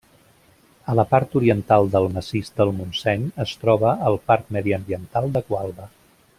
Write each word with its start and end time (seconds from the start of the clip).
A 0.93 0.95
la 0.99 1.03
part 1.11 1.35
oriental 1.39 1.91
del 1.97 2.09
massís 2.15 2.49
del 2.61 2.73
Montseny 2.79 3.29
es 3.45 3.55
troba 3.65 3.95
el 4.11 4.21
Parc 4.31 4.51
Mediambiental 4.59 5.33
de 5.37 5.49
Gualba. 5.53 5.89